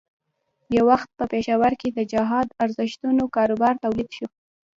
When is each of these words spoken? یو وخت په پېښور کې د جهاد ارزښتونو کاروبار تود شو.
یو 0.75 0.83
وخت 0.91 1.09
په 1.17 1.23
پېښور 1.33 1.73
کې 1.81 1.89
د 1.91 1.99
جهاد 2.11 2.47
ارزښتونو 2.63 3.23
کاروبار 3.35 3.73
تود 3.83 4.07
شو. 4.17 4.27